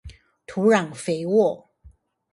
[0.47, 1.69] 土壤肥沃